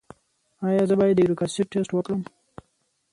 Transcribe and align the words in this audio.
ایا 0.67 0.83
زه 0.89 0.95
باید 0.99 1.15
د 1.17 1.19
یوریک 1.21 1.41
اسید 1.45 1.67
ټسټ 1.71 1.89
وکړم؟ 1.93 2.21